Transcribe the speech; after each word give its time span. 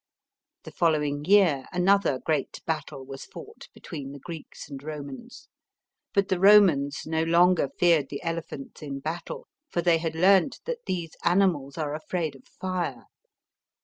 The 0.63 0.71
following 0.71 1.25
year 1.25 1.67
another 1.71 2.17
great 2.17 2.63
battle 2.65 3.05
was 3.05 3.25
fought 3.25 3.67
between 3.71 4.13
the 4.13 4.19
Greeks 4.19 4.67
and 4.67 4.81
Romans; 4.81 5.47
but 6.11 6.27
the 6.27 6.39
Romans 6.39 7.05
no 7.05 7.21
longer 7.21 7.69
feared 7.77 8.09
the 8.09 8.23
elephants 8.23 8.81
in 8.81 8.97
battle, 8.99 9.45
for 9.69 9.83
they 9.83 9.99
had 9.99 10.15
learnt 10.15 10.59
that 10.65 10.87
these 10.87 11.15
animals 11.23 11.77
are 11.77 11.93
afraid 11.93 12.33
of 12.35 12.45
fire. 12.47 13.05